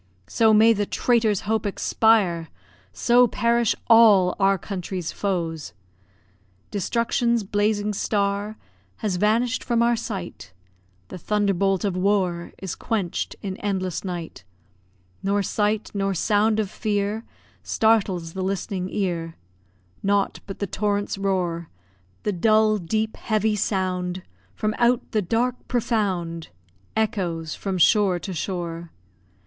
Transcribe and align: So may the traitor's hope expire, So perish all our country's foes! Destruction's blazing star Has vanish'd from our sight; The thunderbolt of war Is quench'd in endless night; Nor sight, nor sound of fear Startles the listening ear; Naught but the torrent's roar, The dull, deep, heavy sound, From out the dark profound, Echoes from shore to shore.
So 0.25 0.51
may 0.51 0.73
the 0.73 0.87
traitor's 0.87 1.41
hope 1.41 1.63
expire, 1.63 2.47
So 2.91 3.27
perish 3.27 3.75
all 3.87 4.35
our 4.39 4.57
country's 4.57 5.11
foes! 5.11 5.73
Destruction's 6.71 7.43
blazing 7.43 7.93
star 7.93 8.57
Has 9.05 9.17
vanish'd 9.17 9.63
from 9.63 9.83
our 9.83 9.95
sight; 9.95 10.53
The 11.09 11.19
thunderbolt 11.19 11.85
of 11.85 11.95
war 11.95 12.51
Is 12.57 12.73
quench'd 12.73 13.35
in 13.43 13.57
endless 13.57 14.03
night; 14.03 14.43
Nor 15.21 15.43
sight, 15.43 15.91
nor 15.93 16.15
sound 16.15 16.59
of 16.59 16.71
fear 16.71 17.23
Startles 17.61 18.33
the 18.33 18.41
listening 18.41 18.89
ear; 18.89 19.35
Naught 20.01 20.39
but 20.47 20.57
the 20.57 20.65
torrent's 20.65 21.19
roar, 21.19 21.69
The 22.23 22.33
dull, 22.33 22.79
deep, 22.79 23.17
heavy 23.17 23.55
sound, 23.55 24.23
From 24.55 24.73
out 24.79 25.11
the 25.11 25.21
dark 25.21 25.67
profound, 25.67 26.47
Echoes 26.97 27.53
from 27.53 27.77
shore 27.77 28.17
to 28.17 28.33
shore. 28.33 28.89